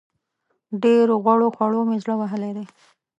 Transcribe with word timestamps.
ډېرو 0.83 1.15
غوړو 1.23 1.47
خوړو 1.55 1.81
مې 1.89 1.97
زړه 2.03 2.15
وهلی 2.17 2.51
دی. 2.57 2.65